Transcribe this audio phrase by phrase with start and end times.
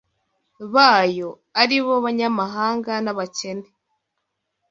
[0.73, 1.29] bayo
[1.61, 3.67] ari bo banyamahanga n’abakene,